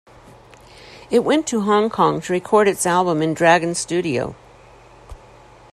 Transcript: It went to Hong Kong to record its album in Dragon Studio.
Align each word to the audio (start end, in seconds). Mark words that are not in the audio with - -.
It 1.11 1.23
went 1.23 1.45
to 1.49 1.61
Hong 1.61 1.91
Kong 1.91 2.21
to 2.21 2.33
record 2.33 2.67
its 2.67 2.87
album 2.87 3.21
in 3.21 3.35
Dragon 3.35 3.75
Studio. 3.75 4.35